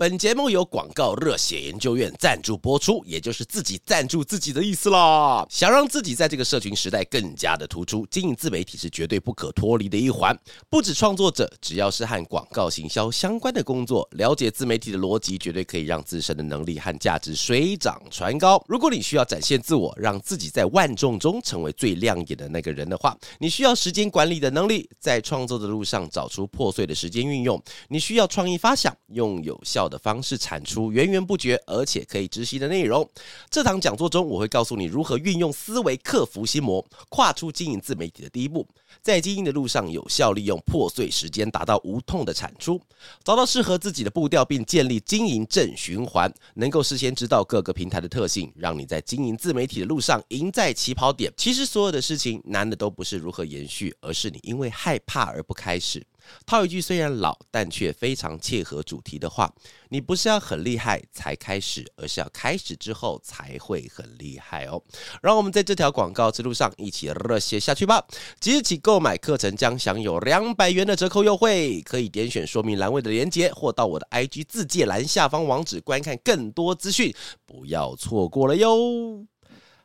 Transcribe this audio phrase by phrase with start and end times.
[0.00, 5.46] 本节目由广告热血研究院赞助播出，也就是自己赞助自己的意思啦。
[5.50, 10.34] 想让自己在这个社群时代更加的突出，经营自媒体是绝对不可脱离的一环。
[10.70, 18.64] 不止创作者，只要是和广告行销相关的工作，了解自媒体的逻辑，绝对可以让自身的能力和价值水涨船高。
[18.66, 27.62] 如果你需要展现自我，让自己在万众中成为最亮眼的那个人的话，你需要时间管理的能力，在创作的路上找出破碎的时间运用。
[27.88, 29.89] 你需要创意发想，用有效。
[29.90, 33.06] 的方式产出源源不绝而且可以执行的内容。
[33.50, 38.66] 这堂讲座中，我会告诉你如何运用思维克服心魔，跨出经营自媒体的第一步，
[39.02, 42.80] 在经营的路上有效利用破碎时间，达到无痛的产出，
[43.24, 51.32] 找到适合自己的步调，并建立经营正循环，能够事先知道各个平台的特性，让你在经营自媒体的路上赢在起跑点。
[51.36, 56.06] 其实所有的事情难的都不是如何延续，而是你因为害怕而不开始。
[56.46, 59.52] 套一句虽然老，但却非常切合主题的话：
[59.88, 64.82] 你不是要很厉害才开始，而是要开始之后才会很厉害哦。
[65.22, 68.04] 让我们在这条广告之路上一起热血下去吧！
[68.40, 77.14] 即日起购买课程将享有两百元的折扣优惠，可以点选说明栏位的链接，或到我的 IG 自介栏下方网址观看更多资讯，
[77.46, 79.26] 不要错过了哟。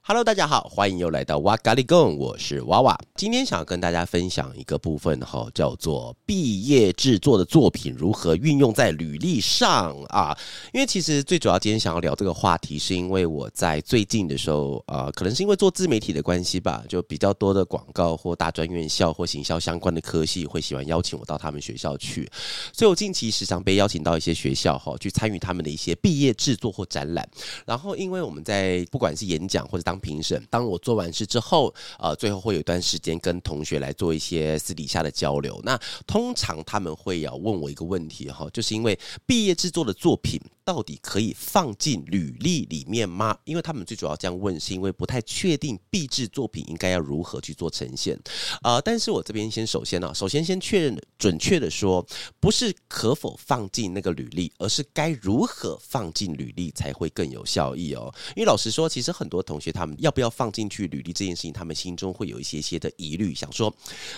[0.07, 2.95] Hello，大家好，欢迎又来到哇咖喱贡，我是娃娃。
[3.15, 10.37] 今天想要跟大家分享一个部分哈，叫做毕业制作的作品如何运用在履历上啊。
[10.71, 22.29] 因为其实最主要今天想要聊这个话题，是因为我在最近的时候啊，可能是因为做自媒体的关系吧，就比较多的广告或大专院校或行销相关的科系会喜欢邀请我到他们学校去，
[22.71, 27.27] 所以我近期时常被邀请到一些学校哈，去参与他们的一些毕业制作或展览。
[27.65, 35.59] 然后因为我们在不管是演讲或者当评审，当我做完事之后，呃，最后会有一段时间跟同学来做一些私底下的交流。
[35.63, 40.39] 那通常他们会要问我一个问题哈，就是因为毕业制作的作品。
[40.65, 43.37] 到底可以放进履历里面吗？
[43.43, 48.19] 因为他们最主要这样问，是因为不太确定毕制作品应该要如何去做呈现。
[48.63, 52.05] 啊，但是我这边先首先呢，首先先确认准确的说，
[52.39, 58.11] 不是可否放进那个履历，而是该如何放进履历才会更有效益哦。
[58.35, 63.71] 因为老实说，其实很多同学他们要不要放进去履历这件事情，他们心中会有一些些的疑虑，想说，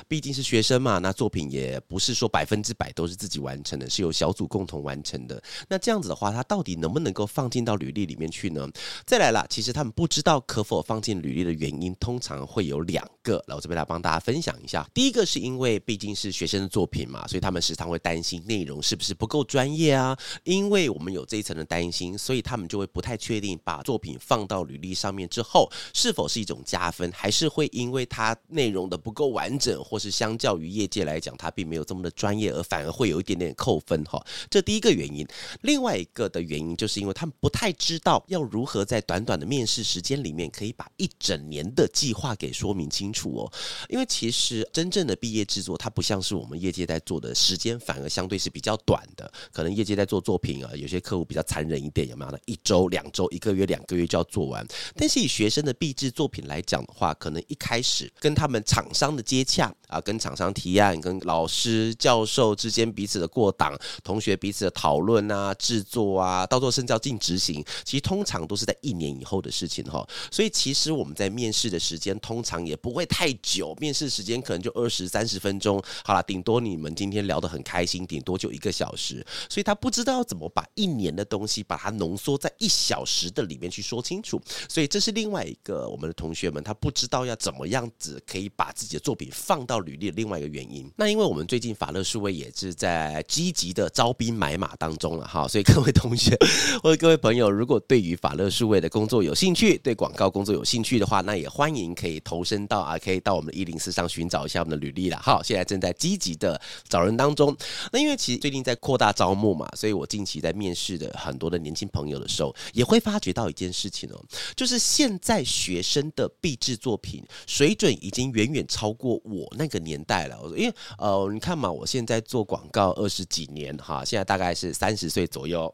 [0.08, 5.44] 毕竟是学生嘛，那作品也不是说百分之百都是自己完成的，是由小组共同完成的。
[5.68, 8.70] 那这样子的话，它到底能不能够放进到履历里面去呢？
[9.08, 13.44] 再来了，其实他们不知道可否放进履历的原因，通常会有两个。
[13.48, 14.88] 来，我这边来帮大家分享一下。
[14.94, 20.16] 第一个是因为毕竟是学生的作品嘛，所以他们时常会担心内容是不是不够专业啊。
[20.44, 34.24] 因为我们有这一层的担心，所以他们就会不太确定把作品放到履历上面之后，是否是一种加分，还是会因为它内容的不够完整，或是相较于业界来讲，它并没有这么的专业，而反而会有一点点扣分哈。
[34.52, 35.26] 这第一个原因。
[35.62, 36.76] 另外一个的原因。
[36.76, 43.52] 就是因为他们不太知道要如何在短短的面试时间里面，可以把一整年的计划给说明清楚哦。
[43.90, 49.32] 因为其实真正的毕业制作，它不像是我们业界在做的时间，反而相对是比较短的。
[49.52, 52.38] 可能业界在做作品啊，有些客户比较残忍一点，有没有呢？
[52.46, 54.66] 一周、两周、一个月、两个月就要做完。
[54.96, 66.46] 但是以学生的毕制作品来讲的话，可能一开始跟他们厂商的接洽啊，跟厂商提案，跟老师、教授之间彼此的过档，同学彼此的讨论啊，制作啊。
[66.48, 70.08] 到做甚至要进执行，其实通常都是在一年以后的事情哈。
[70.32, 75.82] 所以其实我们在面试的时间通常也不会太久，面试时间可能就二十三十分钟。
[76.04, 79.26] 好了，顶多你们今天聊得很开心，顶多就一个小时。
[79.50, 84.42] 所以他不知道怎么把一年的东西把它浓缩在一小时的里面去说清楚。
[84.70, 90.90] 所以这是另外一个我们的同学们他不知道要怎么样子可以把自己的作品放到履历的另外一个原因。
[90.96, 96.38] 那因为我们最近法乐数位也是在积极的招兵买马当中了哈，所以各位同同学。
[96.82, 105.20] 或者各位朋友，如果对于法乐数位的工作有兴趣，对广告工作有兴趣的话，那也欢迎可以投身到啊，可以到我们的一零四上寻找一下我们的履历了。
[105.22, 107.56] 好，现在正在积极的找人当中。
[107.92, 114.24] 那因为其实最近在扩大招募嘛，所以我近期在面试的很多的年轻朋友的时候，也会发觉到一件事情哦，
[114.56, 120.40] 就是现在学生的毕制作品水准已经远远超过我那个年代了。
[120.42, 125.72] 我说因为呃，你看嘛，我现在做广告二十几年哈，现在大概是三十岁左右。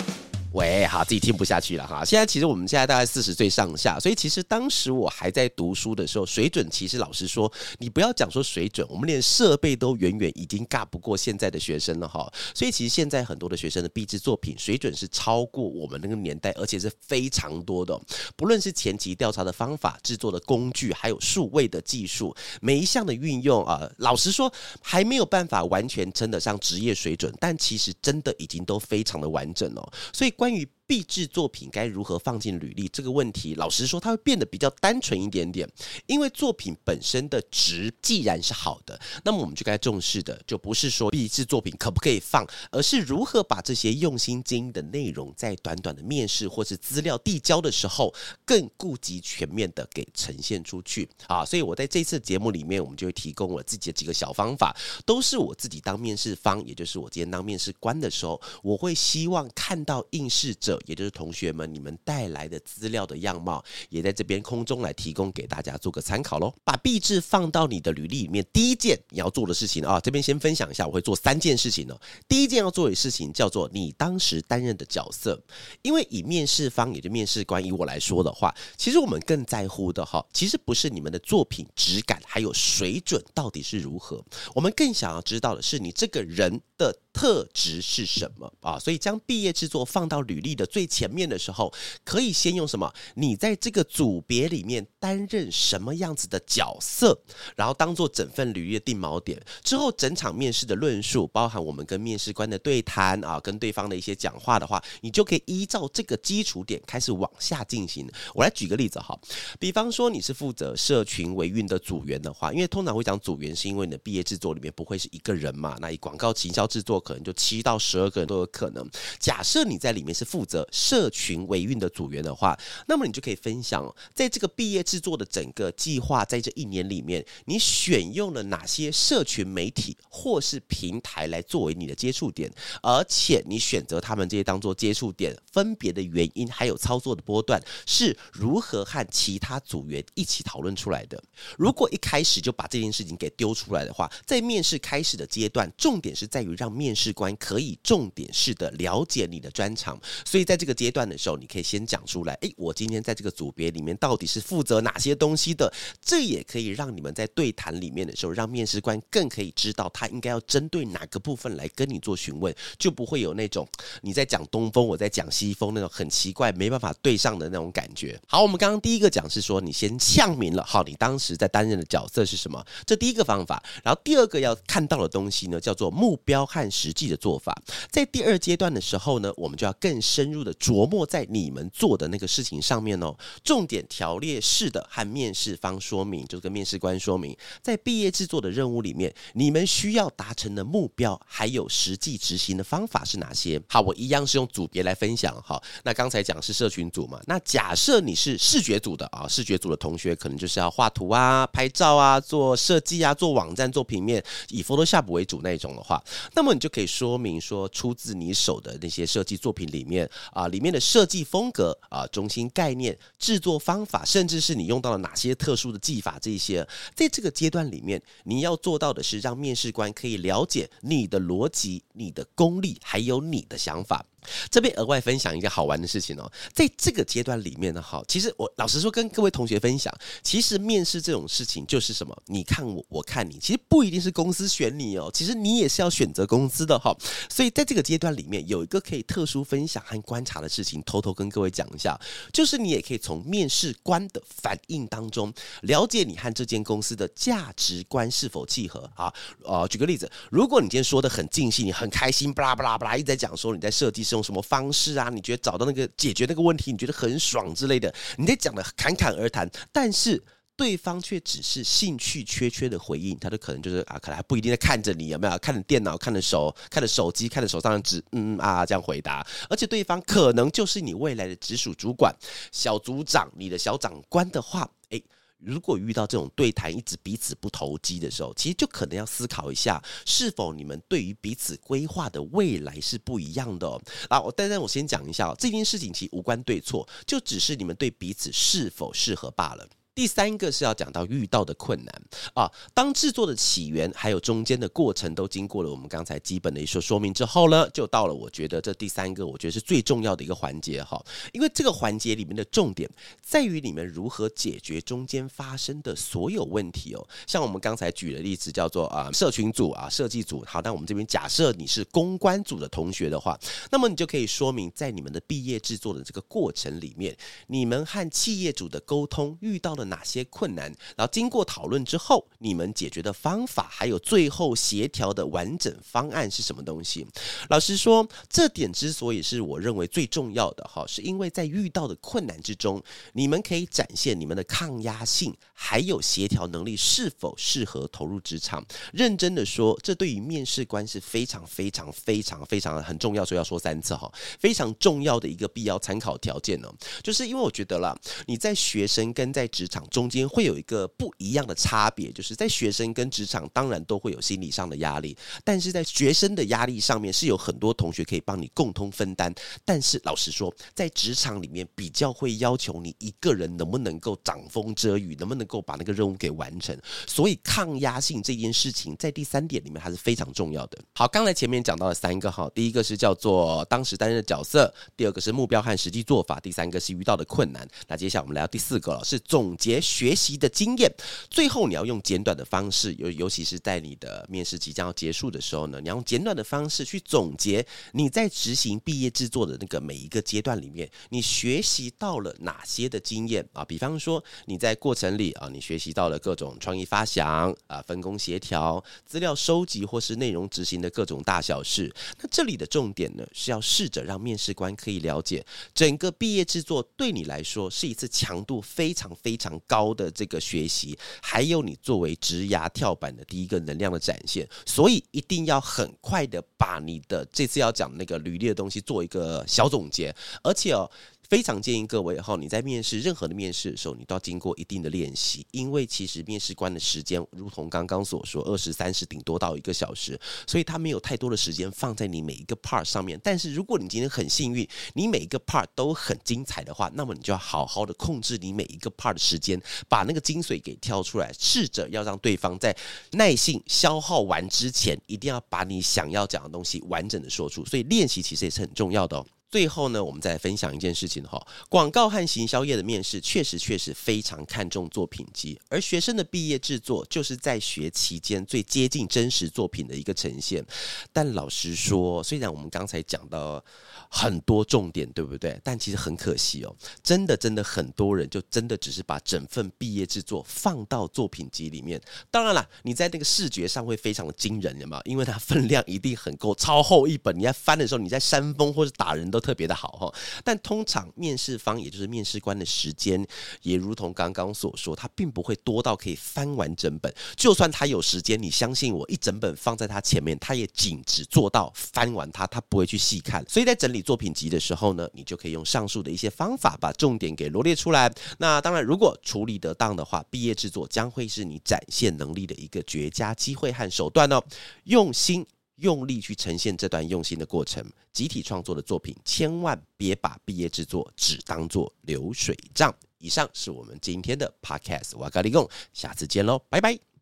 [0.53, 2.05] 喂，好，自己听不下去了哈。
[2.05, 12.31] 现在其实我们现在大概四十岁上下，所以其实当时我还在读书的时候，水准其实老实说，你不要讲说水准，我们连设备都远远已经尬不过现在的学生了哈。
[12.53, 17.99] 所以其实现在很多的学生的毕制作品水准是超过我们那个年代，而且是非常多的。
[18.35, 24.53] 不论是前期调查的方法、制作的工具，还有数位的技术，每一项的运用啊，老实说
[24.83, 29.91] 还没有办法完全称得上职业水准，但其实真的已经都非常的完整了。
[30.13, 35.67] 所以关于毕制作品该如何放进履历这个问题，老实说，它会变得比较单纯一点点。
[36.05, 48.13] 因为作品本身的值既然是好的，那么我们就该重视的，就不是说毕制作品可不可以放，而是如何把这些用心经营的内容，在短短的面试或是资料递交的时候，
[48.43, 51.45] 更顾及全面的给呈现出去啊。
[51.45, 54.75] 所以我在这次节目里面，我们就会提供我自己的几个小方法，
[55.05, 60.72] 都是我自己当面试方，也就是我今天当面试官的时候，我会希望看到应试者。
[60.85, 66.53] 也就是同学们，你们带来的资料的样貌，也在这边空中来提供给大家做个参考喽。
[66.63, 71.99] 把壁纸放到你的履历里面，第一件你要做的事情啊，这边先分享一下，我会做三件事情哦。
[72.27, 75.41] 第一件要做的事情叫做你当时担任的角色，
[75.81, 84.23] 因为以面试方，也就面试官以我来说的话，其实我们更在乎的哈，其实不是你们的作品质感还有水准到底是如何，
[84.53, 86.95] 我们更想要知道的是你这个人的。
[87.13, 88.79] 特质是什么啊？
[88.79, 91.73] 所以将毕业制作放到履历的最前面的时候，
[92.03, 92.91] 可以先用什么？
[93.15, 97.19] 你在这个组别里面担任什么样子的角色，
[97.55, 99.39] 然后当做整份履历的定锚点。
[99.61, 108.09] 之后整场面试的论述，包含我们跟面试官的对谈啊，跟对方的一些讲话的话，你就可以依照这个基础点开始往下进行。
[108.33, 109.19] 我来举个例子哈，
[109.59, 116.93] 比方说你是负责社群维运的组员的话，因为通常会讲组员，是因为你的毕业制作里面不会是一个人嘛，那以广告行销制作。
[117.03, 118.87] 可能就七到十二个人都有可能。
[119.19, 122.55] 假设你在里面是负责责社群维运的组员的话，
[122.87, 123.83] 那么你就可以分享，
[124.13, 132.51] 在这个毕业制作的整个计划，在这一年里面，你选用了哪些社群媒体或是平台来作为你的接触点，
[132.83, 141.21] 而且你选择他们这些当做接触点，分别的原因还有操作的波段是如何和其他组员一起讨论出来的。
[141.57, 152.33] 如果一开始就把这件事情给丢出来的话，在面试开始的阶段，重点是在于让面试官可以重点式的了解你的专长，所以在这个阶段的时候，你可以先讲出来。
[152.41, 155.71] 诶，我今天在这个组别里面到底是负责哪些东西的？
[156.01, 163.67] 这也可以让你们在对谈里面的时候，让面试官更可以知道他应该要针对哪个部分来跟你做询问，就不会有那种
[164.01, 168.19] 你在讲东风，我在讲西风那种很奇怪没办法对上的那种感觉。
[168.27, 172.65] 好，我们刚刚第一个讲是说你先呛明了，好，你当时在担任的角色是什么？
[172.85, 173.63] 这第一个方法。
[173.83, 176.63] 然后第二个要看到的东西呢，叫做目标和。
[176.73, 177.55] 实际的做法，
[177.91, 183.15] 在第二阶段的时候呢，我们就要更深入的琢磨在你们做的那个事情上面哦。
[183.41, 193.61] 重点条列式的和面试方说明，就跟面试官说明，在毕业制作的任务里面，你们需要达成的目标，还有实际执行的方法是哪些？
[193.69, 195.41] 好，我一样是用组别来分享。
[195.41, 206.03] 好，那刚才讲是社群组嘛，那假设你是视觉组的啊，视觉组的同学可能就是要画图啊、拍照啊、做设计啊、做网站、做平面，以 Photoshop 为主那种的话，
[206.33, 206.73] 那么你就。
[206.73, 224.05] 可以说明说出自你手的那些设计作品里面啊，里面的设计风格啊、中心概念、制作方法，甚至是你用到了哪些特殊的技法，这些在这个阶段里面，你要做到的是让面试官可以了解你的逻辑、你的功力，还有你的想法。
[224.49, 236.95] 这边额外分享一个好玩的事情哦，在这个阶段里面呢，哈，其实我老实说跟各位同学分享，其实面试这种事情就是什么，你看我，我看你，其实不一定是公司选你哦，其实你也是要选择公司的哈。
[237.29, 241.99] 所以在这个阶段里面，有一个可以特殊分享和观察的事情，偷偷跟各位讲一下，
[242.31, 249.13] 就是你也可以从面试官的反应当中，了解你和这间公司的价值观是否契合啊。
[249.43, 254.13] 呃，举个例子，如果你今天说的很尽兴，你很开心，巴拉巴拉巴拉，一直在讲说你在设计是。
[254.13, 255.09] 用什么方式啊？
[255.09, 257.91] 你觉得找到那个解决那个问题，你觉得很爽之类的？
[258.15, 260.23] 你在讲的侃侃而谈，但是
[260.55, 272.15] 对方却只是兴趣缺缺的回应，他的可能就是啊，可能还不一定在看着你有没有看着电脑、看着手、看着手机、看着手上的纸，嗯啊这样回答，而且对方可能就是你未来的直属主管、
[272.51, 275.01] 小组长、你的小长官的话，哎。
[275.45, 283.67] 如果遇到这种对谈一直彼此不投机的时候，其实就可能要思考一下，是否你们对于彼此规划的未来是不一样的。
[284.07, 289.67] 啊，我但但我先讲一下哦，这件事情其实无关对错，就只是你们对彼此是否适合罢了。
[289.95, 292.01] 第三个是要讲到遇到的困难
[292.33, 292.51] 啊。
[292.73, 301.03] 当制作的起源还有中间的过程都经过了我们刚才基本的一说说明之后呢，就到了我觉得这第三个，我觉得是最重要的一个环节哈。
[301.31, 302.89] 因为这个环节里面的重点
[303.21, 307.07] 在于你们如何解决中间发生的所有问题哦。
[307.27, 310.43] 像我们刚才举的例子叫做啊，社群组啊，设计组。
[310.47, 313.39] 好，那我们这边假设你是公关组的同学的话，
[313.71, 317.15] 那么你就可以说明在你们的毕业制作的这个过程里面，
[317.47, 327.05] 你们和企业主的沟通遇到了哪些困难，然后经过讨论之后，你们解决的方法，还有最后协调的完整方案是什么东西？
[327.49, 332.81] 老实说，这点之所以是我认为最重要的哈，是因为在遇到的困难之中，
[333.13, 338.63] 你们可以展现你们的抗压性，还有协调能力是否适合投入职场。
[338.91, 346.71] 认真的说，这对于面试官是非常非常非常非常很重要，所以要说三次哈，非常重要的一个必要参考条件呢，
[347.01, 359.33] 就是因为我觉得啦，你在学生跟在职场中间会有一个不一样的差别，就是在学生跟职场当然都会有心理上的压力，但是在学生的压力上面是有很多同学可以帮你共同分担，
[359.65, 366.77] 但是老实说，在职场里面比较会要求你一个人能不能够掌风遮雨，能不能够把那个任务给完成，
[367.07, 370.77] 所以抗压性这件事情在第三点里面还是非常重要的。
[370.93, 377.67] 好，刚才前面讲到了三个哈，第一个是叫做当时担任的角色，第二个是目标和实际做法，第三个是遇到的困难。
[377.87, 380.93] 那接下来我们来到第四个了，是总结学习的经验。
[381.29, 393.63] 最后你要用简短的方式，尤尤其是在你的面试即将要结束的时候呢，你要用简短的方式去总结你在执行毕业制作的那个每一个阶段里面，你学习到了哪些的经验啊？
[393.63, 401.93] 比方说你在过程里啊，你学习到了各种创意发想啊，分工协调、资料收集或是内容执行的各种大小事。
[402.19, 414.47] 那这里的重点呢，是要试着让面试官可以了解整个毕业制作对你来说是一次强度非常非常高的这个学习，还有你作为职涯跳板的第一个能量的展现。
[414.65, 420.89] 所以一定要很快的把你的这次要讲那个履历的东西做一个小总结，而且哦。
[421.29, 433.19] 非常建议各位哈，你在面试任何的面试的时候，你都要经过一定的练习，因为其实面试官的时间，如同刚刚所说，二十三十顶多到一个小时，所以他没有太多的时间放在你每一个 part 上面。
[433.23, 442.75] 但是如果你今天很幸运，你每一个 part 都很精彩的话，那么你就要好好的控制你每一个 part 的时间，把那个精髓给挑出来，试着要让对方在
[443.13, 447.65] 耐性消耗完之前，一定要把你想要讲的东西完整的说出。
[447.65, 449.25] 所以练习其实也是很重要的哦。
[449.53, 460.65] 最后呢，我们再分享一件事情哈，广告和行销业的面试确实确实非常看重作品集，而学生的毕业制作就是在学期间最接近真实作品的一个呈现。
[461.11, 463.63] 但老实说，虽然我们刚才讲到
[464.09, 465.61] 很多重点，对不对？
[465.63, 472.01] 但其实很可惜哦，真的真的很多人就真的只是把整份毕业制作放到作品集里面。
[472.31, 474.99] 当然了，你在那个视觉上会非常的惊人，有吗？
[475.05, 479.42] 因为它分量一定很够，超厚一本，你在翻的时候，你在扇风或者打人都。
[479.43, 483.23] 特别的好哈，但通常面试方也就是面试官的时间，
[483.61, 487.13] 也如同刚刚所说，他并不会多到可以翻完整本。
[487.35, 493.43] 就算他有时间，你相信我，一整本放在他前面，他也仅只做到翻完它，他不会去细看。
[493.49, 498.09] 所以在整理作品集的时候呢，你就可以用上述的一些方法，把重点给罗列出来。
[498.37, 504.41] 那当然，如果处理得当的话，毕业制作将会是你展现能力的一个绝佳机会和手段哦。
[504.85, 505.45] 用心。
[505.83, 512.93] 用力去呈现这段用心的过程，集体创作的作品，千万别把毕业制作只当做流水账。
[513.17, 517.12] 以上是我们今天的 Podcast，瓦格利贡，下次见喽，拜拜。